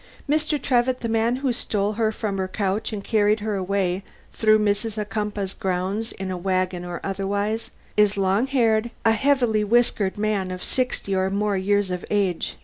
[0.27, 0.59] Mr.
[0.59, 4.01] Trevitt, the man who stole her from her couch and carried her away
[4.33, 4.95] through Mrs.
[5.11, 10.63] Carew's grounds in a wagon or otherwise, is a long haired, heavily whiskered man of
[10.63, 12.57] sixty or more years of age.